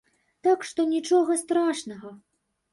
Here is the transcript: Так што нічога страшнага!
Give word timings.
Так 0.47 0.65
што 0.69 0.85
нічога 0.95 1.39
страшнага! 1.45 2.17